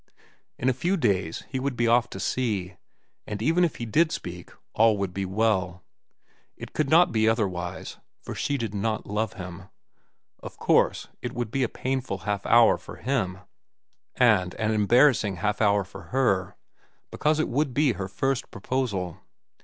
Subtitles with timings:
[0.57, 2.73] In a few days he would be off to sea.
[3.27, 5.83] And even if he did speak, all would be well.
[6.57, 9.69] It could not be otherwise, for she did not love him.
[10.39, 13.41] Of course, it would be a painful half hour for him,
[14.15, 16.55] and an embarrassing half hour for her,
[17.11, 19.19] because it would be her first proposal.